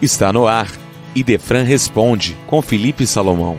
Está 0.00 0.32
no 0.32 0.46
ar. 0.46 0.70
Idefran 1.14 1.64
responde 1.64 2.36
com 2.46 2.62
Felipe 2.62 3.04
Salomão. 3.04 3.58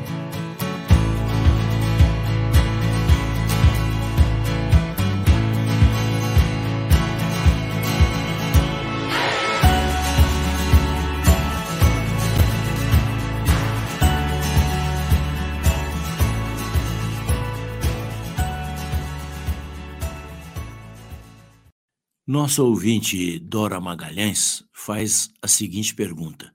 Nosso 22.31 22.63
ouvinte 22.63 23.39
Dora 23.39 23.81
Magalhães 23.81 24.63
faz 24.71 25.33
a 25.41 25.47
seguinte 25.47 25.95
pergunta: 25.95 26.53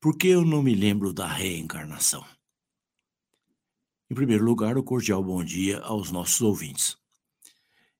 Por 0.00 0.16
que 0.16 0.28
eu 0.28 0.44
não 0.44 0.62
me 0.62 0.72
lembro 0.72 1.12
da 1.12 1.26
reencarnação? 1.26 2.24
Em 4.08 4.14
primeiro 4.14 4.44
lugar, 4.44 4.78
o 4.78 4.84
cordial 4.84 5.24
bom 5.24 5.42
dia 5.42 5.80
aos 5.80 6.12
nossos 6.12 6.40
ouvintes. 6.40 6.96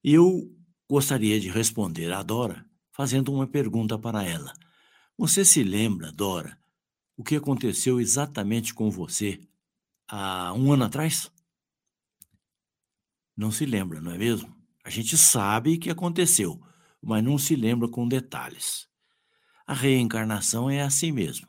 Eu 0.04 0.56
gostaria 0.88 1.40
de 1.40 1.48
responder 1.48 2.12
a 2.12 2.22
Dora 2.22 2.64
fazendo 2.92 3.32
uma 3.34 3.48
pergunta 3.48 3.98
para 3.98 4.22
ela. 4.22 4.52
Você 5.18 5.44
se 5.44 5.64
lembra, 5.64 6.12
Dora, 6.12 6.56
o 7.16 7.24
que 7.24 7.34
aconteceu 7.34 8.00
exatamente 8.00 8.72
com 8.72 8.88
você 8.88 9.40
há 10.06 10.52
um 10.52 10.72
ano 10.72 10.84
atrás? 10.84 11.28
Não 13.36 13.50
se 13.50 13.66
lembra, 13.66 14.00
não 14.00 14.12
é 14.12 14.16
mesmo? 14.16 14.56
A 14.84 14.90
gente 14.90 15.18
sabe 15.18 15.76
que 15.76 15.90
aconteceu 15.90 16.64
mas 17.02 17.22
não 17.22 17.38
se 17.38 17.54
lembra 17.54 17.88
com 17.88 18.08
detalhes. 18.08 18.88
A 19.66 19.74
reencarnação 19.74 20.70
é 20.70 20.82
assim 20.82 21.12
mesmo. 21.12 21.48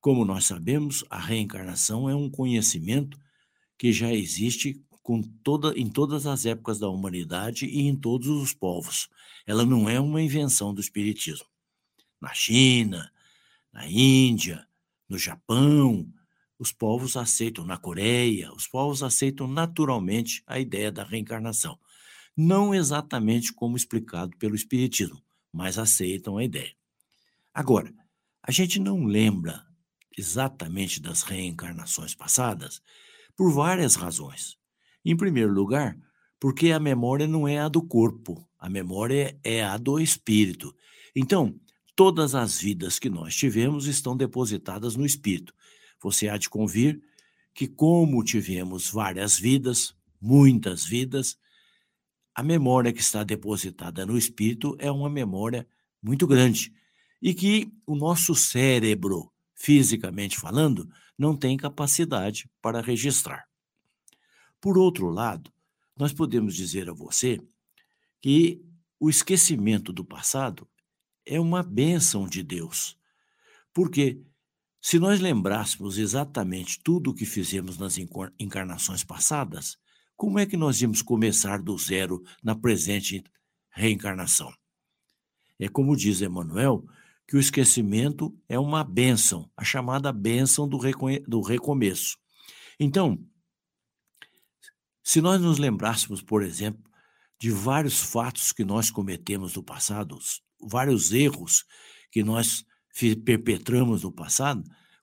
Como 0.00 0.24
nós 0.24 0.46
sabemos, 0.46 1.04
a 1.10 1.18
reencarnação 1.18 2.08
é 2.08 2.14
um 2.14 2.30
conhecimento 2.30 3.18
que 3.78 3.92
já 3.92 4.12
existe 4.12 4.80
toda, 5.42 5.76
em 5.78 5.88
todas 5.88 6.26
as 6.26 6.46
épocas 6.46 6.78
da 6.78 6.88
humanidade 6.88 7.66
e 7.66 7.82
em 7.82 7.96
todos 7.96 8.28
os 8.28 8.54
povos. 8.54 9.08
Ela 9.46 9.64
não 9.64 9.88
é 9.88 9.98
uma 10.00 10.22
invenção 10.22 10.72
do 10.72 10.80
Espiritismo. 10.80 11.46
Na 12.20 12.32
China, 12.32 13.12
na 13.72 13.88
Índia, 13.88 14.66
no 15.08 15.18
Japão, 15.18 16.06
os 16.58 16.72
povos 16.72 17.16
aceitam, 17.16 17.64
na 17.64 17.76
Coreia, 17.76 18.52
os 18.52 18.68
povos 18.68 19.02
aceitam 19.02 19.48
naturalmente 19.48 20.42
a 20.46 20.60
ideia 20.60 20.92
da 20.92 21.02
reencarnação 21.02 21.78
não 22.36 22.74
exatamente 22.74 23.52
como 23.52 23.76
explicado 23.76 24.36
pelo 24.38 24.54
Espiritismo, 24.54 25.22
mas 25.52 25.78
aceitam 25.78 26.38
a 26.38 26.44
ideia. 26.44 26.74
Agora, 27.52 27.92
a 28.42 28.50
gente 28.50 28.80
não 28.80 29.04
lembra 29.04 29.64
exatamente 30.16 31.00
das 31.00 31.22
reencarnações 31.22 32.14
passadas 32.14 32.82
por 33.36 33.52
várias 33.52 33.94
razões. 33.94 34.56
Em 35.04 35.16
primeiro 35.16 35.52
lugar, 35.52 35.96
porque 36.40 36.72
a 36.72 36.80
memória 36.80 37.26
não 37.26 37.46
é 37.46 37.58
a 37.58 37.68
do 37.68 37.82
corpo, 37.82 38.48
a 38.58 38.68
memória 38.68 39.38
é 39.44 39.62
a 39.62 39.76
do 39.76 40.00
espírito. 40.00 40.74
Então, 41.14 41.58
todas 41.94 42.34
as 42.34 42.58
vidas 42.58 42.98
que 42.98 43.10
nós 43.10 43.34
tivemos 43.34 43.86
estão 43.86 44.16
depositadas 44.16 44.96
no 44.96 45.04
espírito. 45.04 45.54
Você 46.00 46.28
há 46.28 46.36
de 46.36 46.48
convir 46.48 47.00
que, 47.54 47.68
como 47.68 48.24
tivemos 48.24 48.90
várias 48.90 49.38
vidas, 49.38 49.94
muitas 50.20 50.84
vidas, 50.84 51.36
a 52.34 52.42
memória 52.42 52.92
que 52.92 53.00
está 53.00 53.22
depositada 53.22 54.06
no 54.06 54.16
espírito 54.16 54.76
é 54.78 54.90
uma 54.90 55.10
memória 55.10 55.66
muito 56.02 56.26
grande 56.26 56.72
e 57.20 57.32
que 57.32 57.72
o 57.86 57.94
nosso 57.94 58.34
cérebro, 58.34 59.32
fisicamente 59.54 60.38
falando, 60.38 60.88
não 61.16 61.36
tem 61.36 61.56
capacidade 61.56 62.50
para 62.60 62.80
registrar. 62.80 63.46
Por 64.60 64.76
outro 64.76 65.08
lado, 65.08 65.52
nós 65.96 66.12
podemos 66.12 66.54
dizer 66.56 66.88
a 66.88 66.92
você 66.92 67.40
que 68.20 68.64
o 68.98 69.10
esquecimento 69.10 69.92
do 69.92 70.04
passado 70.04 70.68
é 71.26 71.38
uma 71.38 71.62
bênção 71.62 72.26
de 72.26 72.42
Deus. 72.42 72.96
Porque 73.72 74.20
se 74.80 74.98
nós 74.98 75.20
lembrássemos 75.20 75.98
exatamente 75.98 76.80
tudo 76.82 77.10
o 77.10 77.14
que 77.14 77.24
fizemos 77.24 77.78
nas 77.78 77.96
encarnações 78.38 79.04
passadas, 79.04 79.78
como 80.16 80.38
é 80.38 80.46
que 80.46 80.56
nós 80.56 80.80
íamos 80.80 81.02
começar 81.02 81.60
do 81.60 81.76
zero 81.76 82.22
na 82.42 82.54
presente 82.54 83.22
reencarnação? 83.70 84.52
É 85.58 85.68
como 85.68 85.96
diz 85.96 86.20
Emmanuel, 86.20 86.84
que 87.26 87.36
o 87.36 87.40
esquecimento 87.40 88.36
é 88.48 88.58
uma 88.58 88.84
bênção, 88.84 89.50
a 89.56 89.64
chamada 89.64 90.12
bênção 90.12 90.68
do, 90.68 90.78
do 91.26 91.40
recomeço. 91.40 92.16
Então, 92.78 93.18
se 95.02 95.20
nós 95.20 95.40
nos 95.40 95.58
lembrássemos, 95.58 96.22
por 96.22 96.42
exemplo, 96.42 96.82
de 97.40 97.50
vários 97.50 98.00
fatos 98.00 98.52
que 98.52 98.64
nós 98.64 98.90
cometemos 98.90 99.54
no 99.54 99.62
passado, 99.62 100.18
vários 100.60 101.12
erros 101.12 101.64
que 102.10 102.22
nós 102.22 102.64
perpetramos 103.24 104.02
no 104.02 104.12
passado, 104.12 104.62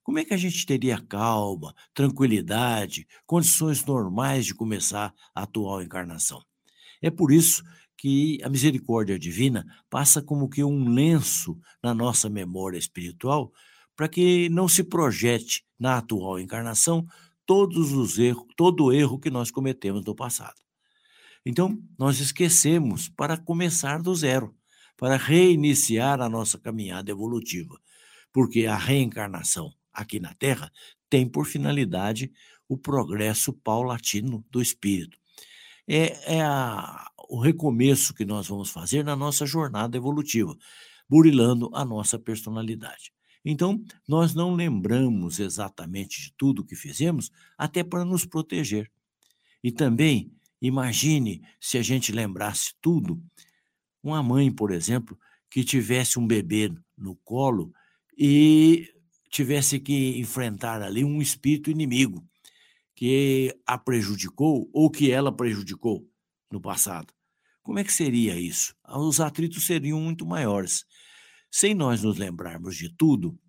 como 0.09 0.17
é 0.17 0.25
que 0.25 0.33
a 0.33 0.37
gente 0.37 0.65
teria 0.65 0.99
calma, 0.99 1.71
tranquilidade, 1.93 3.05
condições 3.27 3.85
normais 3.85 4.43
de 4.43 4.55
começar 4.55 5.13
a 5.35 5.43
atual 5.43 5.83
encarnação? 5.83 6.43
É 6.99 7.11
por 7.11 7.31
isso 7.31 7.63
que 7.95 8.39
a 8.43 8.49
misericórdia 8.49 9.19
divina 9.19 9.63
passa 9.87 10.19
como 10.19 10.49
que 10.49 10.63
um 10.63 10.89
lenço 10.89 11.59
na 11.83 11.93
nossa 11.93 12.27
memória 12.27 12.79
espiritual 12.79 13.53
para 13.95 14.09
que 14.09 14.49
não 14.49 14.67
se 14.67 14.83
projete 14.83 15.63
na 15.79 15.99
atual 15.99 16.39
encarnação 16.39 17.05
todos 17.45 17.93
os 17.93 18.17
erros, 18.17 18.47
todo 18.57 18.85
o 18.85 18.91
erro 18.91 19.19
que 19.19 19.29
nós 19.29 19.51
cometemos 19.51 20.03
no 20.03 20.15
passado. 20.15 20.59
Então, 21.45 21.79
nós 21.99 22.19
esquecemos 22.19 23.09
para 23.09 23.37
começar 23.37 24.01
do 24.01 24.15
zero, 24.15 24.55
para 24.97 25.17
reiniciar 25.17 26.19
a 26.19 26.27
nossa 26.27 26.57
caminhada 26.57 27.11
evolutiva, 27.11 27.79
porque 28.33 28.65
a 28.65 28.75
reencarnação 28.75 29.71
aqui 30.01 30.19
na 30.19 30.33
Terra 30.33 30.71
tem 31.09 31.27
por 31.27 31.45
finalidade 31.45 32.31
o 32.67 32.77
progresso 32.77 33.51
paulatino 33.53 34.45
do 34.49 34.61
espírito. 34.61 35.17
É, 35.87 36.35
é 36.35 36.41
a, 36.41 37.09
o 37.27 37.39
recomeço 37.39 38.13
que 38.13 38.25
nós 38.25 38.47
vamos 38.47 38.69
fazer 38.69 39.03
na 39.03 39.15
nossa 39.15 39.45
jornada 39.45 39.97
evolutiva, 39.97 40.55
burilando 41.09 41.69
a 41.73 41.83
nossa 41.83 42.19
personalidade. 42.19 43.11
Então, 43.43 43.83
nós 44.07 44.35
não 44.35 44.53
lembramos 44.53 45.39
exatamente 45.39 46.21
de 46.21 46.33
tudo 46.37 46.63
que 46.63 46.75
fizemos, 46.75 47.31
até 47.57 47.83
para 47.83 48.05
nos 48.05 48.25
proteger. 48.25 48.91
E 49.63 49.71
também, 49.71 50.31
imagine 50.61 51.41
se 51.59 51.77
a 51.77 51.81
gente 51.81 52.11
lembrasse 52.11 52.73
tudo. 52.81 53.21
Uma 54.03 54.21
mãe, 54.21 54.51
por 54.51 54.71
exemplo, 54.71 55.17
que 55.49 55.63
tivesse 55.63 56.19
um 56.19 56.27
bebê 56.27 56.71
no 56.97 57.15
colo 57.15 57.73
e 58.17 58.93
tivesse 59.29 59.79
que 59.79 60.17
enfrentar 60.19 60.81
ali 60.81 61.03
um 61.03 61.21
espírito 61.21 61.69
inimigo 61.69 62.27
que 62.95 63.55
a 63.65 63.77
prejudicou 63.77 64.69
ou 64.73 64.89
que 64.89 65.11
ela 65.11 65.31
prejudicou 65.31 66.05
no 66.51 66.59
passado. 66.59 67.13
Como 67.61 67.79
é 67.79 67.83
que 67.83 67.93
seria 67.93 68.37
isso? 68.37 68.75
Os 68.85 69.19
atritos 69.19 69.65
seriam 69.65 70.01
muito 70.01 70.25
maiores. 70.25 70.85
Sem 71.51 71.73
nós 71.73 72.03
nos 72.03 72.17
lembrarmos 72.17 72.75
de 72.75 72.89
tudo, 72.89 73.39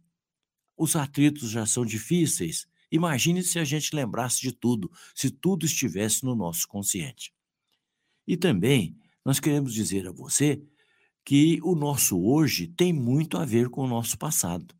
os 0.77 0.95
atritos 0.95 1.51
já 1.51 1.67
são 1.67 1.85
difíceis. 1.85 2.67
Imagine 2.93 3.43
se 3.43 3.59
a 3.59 3.65
gente 3.65 3.95
lembrasse 3.95 4.41
de 4.41 4.53
tudo, 4.53 4.91
se 5.15 5.31
tudo 5.31 5.67
estivesse 5.67 6.25
no 6.25 6.35
nosso 6.35 6.69
consciente. 6.69 7.33
E 8.27 8.37
também 8.37 8.97
nós 9.25 9.41
queremos 9.41 9.75
dizer 9.75 10.07
a 10.07 10.13
você 10.13 10.63
que 11.25 11.59
o 11.63 11.75
nosso 11.75 12.23
hoje 12.23 12.67
tem 12.69 12.93
muito 12.93 13.37
a 13.37 13.45
ver 13.45 13.69
com 13.69 13.83
o 13.83 13.89
nosso 13.89 14.17
passado. 14.17 14.80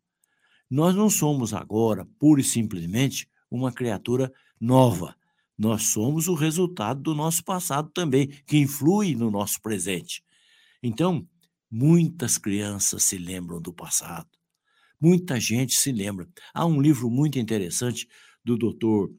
Nós 0.71 0.95
não 0.95 1.09
somos 1.09 1.53
agora, 1.53 2.07
pura 2.17 2.39
e 2.39 2.45
simplesmente, 2.45 3.27
uma 3.51 3.73
criatura 3.73 4.31
nova. 4.57 5.13
Nós 5.57 5.87
somos 5.87 6.29
o 6.29 6.33
resultado 6.33 7.01
do 7.01 7.13
nosso 7.13 7.43
passado 7.43 7.91
também, 7.93 8.27
que 8.47 8.57
influi 8.57 9.13
no 9.13 9.29
nosso 9.29 9.61
presente. 9.61 10.23
Então, 10.81 11.27
muitas 11.69 12.37
crianças 12.37 13.03
se 13.03 13.17
lembram 13.17 13.61
do 13.61 13.73
passado. 13.73 14.29
Muita 14.97 15.37
gente 15.41 15.75
se 15.75 15.91
lembra. 15.91 16.25
Há 16.53 16.65
um 16.65 16.81
livro 16.81 17.09
muito 17.09 17.37
interessante 17.37 18.07
do 18.41 18.57
Dr. 18.57 19.11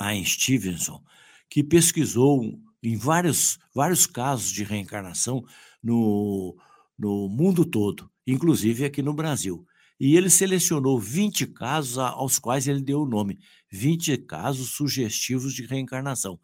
Ian 0.00 0.24
Stevenson, 0.24 1.04
que 1.50 1.62
pesquisou 1.62 2.58
em 2.82 2.96
vários, 2.96 3.58
vários 3.74 4.06
casos 4.06 4.50
de 4.50 4.64
reencarnação 4.64 5.44
no, 5.82 6.56
no 6.98 7.28
mundo 7.28 7.62
todo, 7.62 8.10
inclusive 8.26 8.86
aqui 8.86 9.02
no 9.02 9.12
Brasil. 9.12 9.66
E 9.98 10.16
ele 10.16 10.28
selecionou 10.28 11.00
20 11.00 11.46
casos 11.46 11.98
aos 11.98 12.38
quais 12.38 12.68
ele 12.68 12.82
deu 12.82 13.02
o 13.02 13.06
nome, 13.06 13.38
20 13.70 14.16
casos 14.18 14.70
sugestivos 14.70 15.54
de 15.54 15.64
reencarnação. 15.64 16.38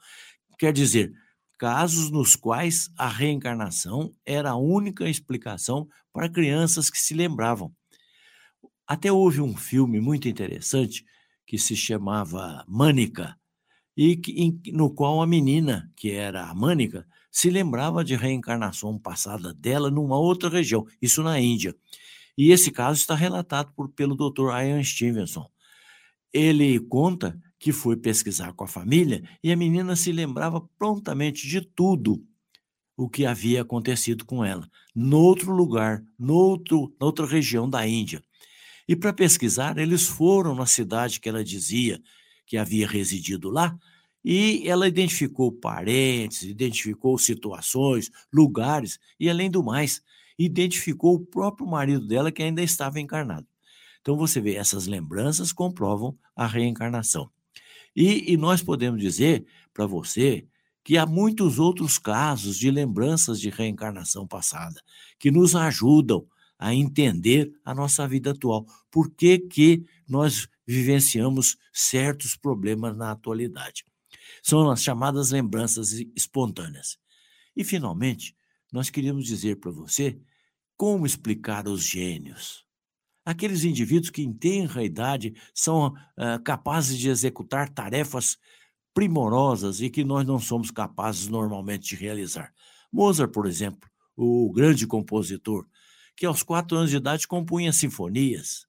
Quer 0.58 0.72
dizer, 0.72 1.12
casos 1.58 2.10
nos 2.10 2.34
quais 2.34 2.90
a 2.96 3.08
reencarnação 3.08 4.12
era 4.24 4.50
a 4.50 4.56
única 4.56 5.08
explicação 5.08 5.88
para 6.12 6.28
crianças 6.28 6.90
que 6.90 6.98
se 6.98 7.14
lembravam. 7.14 7.72
Até 8.86 9.12
houve 9.12 9.40
um 9.40 9.56
filme 9.56 10.00
muito 10.00 10.28
interessante 10.28 11.04
que 11.46 11.58
se 11.58 11.76
chamava 11.76 12.64
Mânica, 12.66 13.36
e 13.96 14.16
que, 14.16 14.32
em, 14.32 14.60
no 14.72 14.90
qual 14.90 15.20
a 15.20 15.26
menina, 15.26 15.90
que 15.96 16.10
era 16.10 16.46
a 16.46 16.54
Mânica, 16.54 17.06
se 17.30 17.50
lembrava 17.50 18.04
de 18.04 18.16
reencarnação 18.16 18.98
passada 18.98 19.54
dela 19.54 19.90
numa 19.90 20.18
outra 20.18 20.48
região, 20.48 20.86
isso 21.00 21.22
na 21.22 21.38
Índia. 21.40 21.74
E 22.36 22.50
esse 22.50 22.70
caso 22.70 23.00
está 23.00 23.14
relatado 23.14 23.72
por, 23.74 23.88
pelo 23.90 24.16
Dr. 24.16 24.50
Ian 24.50 24.82
Stevenson. 24.82 25.48
Ele 26.32 26.80
conta 26.80 27.38
que 27.58 27.72
foi 27.72 27.96
pesquisar 27.96 28.52
com 28.54 28.64
a 28.64 28.68
família 28.68 29.22
e 29.42 29.52
a 29.52 29.56
menina 29.56 29.94
se 29.94 30.10
lembrava 30.10 30.60
prontamente 30.78 31.46
de 31.46 31.60
tudo 31.60 32.24
o 32.96 33.08
que 33.08 33.26
havia 33.26 33.62
acontecido 33.62 34.24
com 34.24 34.44
ela, 34.44 34.68
noutro 34.94 35.52
lugar, 35.52 36.04
noutro, 36.18 36.94
noutra 37.00 37.26
região 37.26 37.68
da 37.68 37.86
Índia. 37.86 38.22
E 38.86 38.94
para 38.96 39.12
pesquisar, 39.12 39.78
eles 39.78 40.06
foram 40.06 40.54
na 40.54 40.66
cidade 40.66 41.20
que 41.20 41.28
ela 41.28 41.44
dizia 41.44 42.00
que 42.46 42.56
havia 42.56 42.86
residido 42.86 43.48
lá, 43.48 43.76
e 44.24 44.68
ela 44.68 44.86
identificou 44.86 45.50
parentes, 45.50 46.42
identificou 46.42 47.18
situações, 47.18 48.10
lugares, 48.32 48.98
e 49.18 49.28
além 49.28 49.50
do 49.50 49.62
mais, 49.62 50.02
identificou 50.38 51.14
o 51.14 51.24
próprio 51.24 51.66
marido 51.66 52.06
dela 52.06 52.32
que 52.32 52.42
ainda 52.42 52.62
estava 52.62 53.00
encarnado. 53.00 53.46
Então 54.00 54.16
você 54.16 54.40
vê, 54.40 54.56
essas 54.56 54.86
lembranças 54.86 55.52
comprovam 55.52 56.18
a 56.34 56.46
reencarnação. 56.46 57.30
E, 57.94 58.32
e 58.32 58.36
nós 58.36 58.62
podemos 58.62 59.00
dizer 59.00 59.46
para 59.72 59.86
você 59.86 60.46
que 60.84 60.98
há 60.98 61.06
muitos 61.06 61.58
outros 61.58 61.98
casos 61.98 62.58
de 62.58 62.70
lembranças 62.70 63.40
de 63.40 63.50
reencarnação 63.50 64.26
passada 64.26 64.82
que 65.18 65.30
nos 65.30 65.54
ajudam 65.54 66.26
a 66.58 66.74
entender 66.74 67.52
a 67.64 67.74
nossa 67.74 68.06
vida 68.06 68.30
atual. 68.30 68.66
Por 68.90 69.10
que, 69.10 69.38
que 69.38 69.84
nós 70.08 70.48
vivenciamos 70.66 71.56
certos 71.72 72.36
problemas 72.36 72.96
na 72.96 73.10
atualidade? 73.10 73.84
São 74.42 74.70
as 74.70 74.82
chamadas 74.82 75.30
lembranças 75.30 75.92
espontâneas. 76.16 76.98
E, 77.56 77.64
finalmente, 77.64 78.34
nós 78.72 78.88
queríamos 78.90 79.26
dizer 79.26 79.60
para 79.60 79.70
você 79.70 80.18
como 80.76 81.06
explicar 81.06 81.68
os 81.68 81.84
gênios. 81.84 82.64
Aqueles 83.24 83.62
indivíduos 83.62 84.10
que, 84.10 84.22
em 84.22 84.32
tenra 84.32 84.82
idade, 84.82 85.34
são 85.54 85.88
uh, 85.88 86.42
capazes 86.42 86.98
de 86.98 87.08
executar 87.08 87.68
tarefas 87.68 88.36
primorosas 88.92 89.80
e 89.80 89.88
que 89.88 90.02
nós 90.02 90.26
não 90.26 90.40
somos 90.40 90.70
capazes 90.70 91.28
normalmente 91.28 91.90
de 91.90 91.96
realizar. 91.96 92.52
Mozart, 92.90 93.30
por 93.30 93.46
exemplo, 93.46 93.88
o 94.16 94.50
grande 94.52 94.86
compositor, 94.86 95.66
que 96.16 96.26
aos 96.26 96.42
quatro 96.42 96.76
anos 96.76 96.90
de 96.90 96.96
idade 96.96 97.28
compunha 97.28 97.72
sinfonias. 97.72 98.66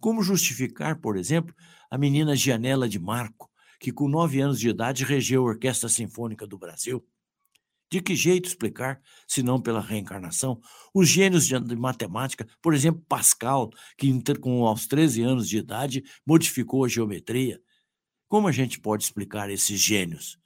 Como 0.00 0.22
justificar, 0.22 0.98
por 0.98 1.16
exemplo, 1.16 1.54
a 1.90 1.96
menina 1.96 2.34
Gianella 2.34 2.88
de 2.88 2.98
Marco, 2.98 3.50
que 3.78 3.92
com 3.92 4.08
nove 4.08 4.40
anos 4.40 4.58
de 4.58 4.68
idade 4.68 5.04
regeu 5.04 5.42
a 5.42 5.50
Orquestra 5.50 5.88
Sinfônica 5.88 6.46
do 6.46 6.58
Brasil? 6.58 7.06
De 7.90 8.00
que 8.00 8.14
jeito 8.14 8.48
explicar, 8.48 9.02
se 9.26 9.42
não 9.42 9.60
pela 9.60 9.80
reencarnação? 9.80 10.60
Os 10.94 11.08
gênios 11.08 11.46
de 11.46 11.76
matemática, 11.76 12.46
por 12.62 12.72
exemplo, 12.72 13.04
Pascal, 13.08 13.70
que 13.98 14.08
com 14.40 14.64
aos 14.64 14.86
13 14.86 15.22
anos 15.22 15.48
de 15.48 15.58
idade 15.58 16.04
modificou 16.24 16.84
a 16.84 16.88
geometria. 16.88 17.60
Como 18.28 18.46
a 18.46 18.52
gente 18.52 18.78
pode 18.78 19.02
explicar 19.02 19.50
esses 19.50 19.80
gênios? 19.80 20.38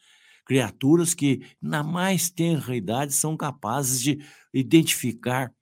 Criaturas 0.46 1.12
que, 1.12 1.46
na 1.60 1.82
mais 1.82 2.30
tenra 2.30 2.74
idade, 2.74 3.12
são 3.12 3.36
capazes 3.36 4.00
de 4.00 4.24
identificar 4.52 5.52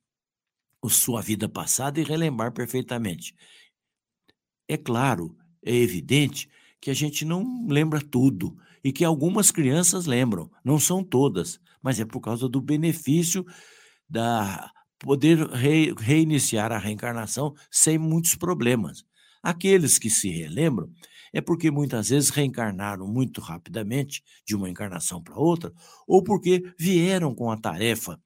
sua 0.89 1.21
vida 1.21 1.49
passada 1.49 2.01
e 2.01 2.05
relembrar 2.05 2.53
perfeitamente. 2.53 3.35
É 4.69 4.77
claro, 4.77 5.37
é 5.65 5.75
evidente 5.75 6.49
que 6.81 6.91
a 6.91 6.95
gente 6.95 7.25
não 7.25 7.67
lembra 7.69 8.01
tudo 8.01 8.57
e 8.85 8.93
que 8.93 9.05
algumas 9.05 9.51
crianças 9.51 10.07
lembram, 10.07 10.51
não 10.65 10.79
são 10.79 11.05
todas, 11.05 11.59
mas 11.83 12.01
é 12.01 12.05
por 12.05 12.21
causa 12.21 12.49
do 12.49 12.61
benefício 12.61 13.45
da 14.09 14.71
poder 14.99 15.49
re, 15.49 15.93
reiniciar 15.99 16.71
a 16.73 16.79
reencarnação 16.79 17.53
sem 17.71 17.99
muitos 17.99 18.37
problemas. 18.37 19.05
Aqueles 19.43 19.99
que 19.99 20.09
se 20.09 20.31
relembram 20.31 20.89
é 21.33 21.41
porque 21.41 21.71
muitas 21.71 22.11
vezes 22.11 22.31
reencarnaram 22.31 23.07
muito 23.07 23.41
rapidamente 23.41 24.23
de 24.47 24.55
uma 24.55 24.69
encarnação 24.69 25.23
para 25.23 25.37
outra, 25.37 25.73
ou 26.07 26.23
porque 26.23 26.63
vieram 26.79 27.35
com 27.35 27.51
a 27.51 27.57
tarefa 27.57 28.21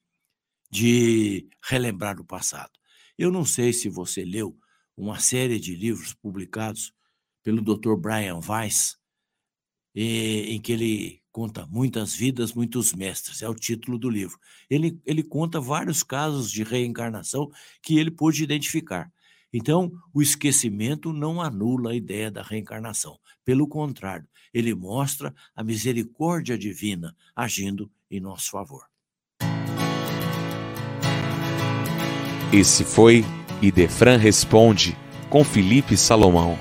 de 0.71 1.49
relembrar 1.65 2.21
o 2.21 2.25
passado. 2.25 2.73
Eu 3.17 3.31
não 3.31 3.45
sei 3.45 3.73
se 3.73 3.89
você 3.89 4.25
leu 4.25 4.55
uma 4.97 5.19
série 5.19 5.59
de 5.59 5.75
livros 5.75 6.13
publicados 6.15 6.93
pelo 7.43 7.63
Dr. 7.63 7.95
Brian 7.97 8.41
Weiss, 8.47 8.97
em 9.97 10.61
que 10.61 10.73
ele 10.73 11.23
conta 11.33 11.67
muitas 11.67 12.15
vidas, 12.15 12.53
muitos 12.53 12.93
mestres, 12.93 13.43
é 13.43 13.49
o 13.49 13.55
título 13.55 13.99
do 13.99 14.11
livro. 14.11 14.39
Ele, 14.69 14.99
ele 15.05 15.23
conta 15.23 15.61
vários 15.61 16.03
casos 16.03 16.51
de 16.51 16.63
reencarnação 16.63 17.51
que 17.83 17.99
ele 17.99 18.11
pôde 18.11 18.43
identificar. 18.43 19.11
Então, 19.53 19.93
o 20.13 20.21
esquecimento 20.21 21.13
não 21.13 21.41
anula 21.41 21.91
a 21.91 21.95
ideia 21.95 22.31
da 22.31 22.43
reencarnação. 22.43 23.19
Pelo 23.45 23.67
contrário, 23.67 24.27
ele 24.53 24.75
mostra 24.75 25.35
a 25.55 25.63
misericórdia 25.65 26.59
divina 26.59 27.15
agindo 27.35 27.91
em 28.11 28.21
nosso 28.21 28.51
favor. 28.51 28.85
Esse 32.53 32.85
foi 32.85 33.25
Idefran 33.61 34.17
Responde 34.17 34.97
com 35.29 35.43
Felipe 35.45 35.97
Salomão. 35.97 36.59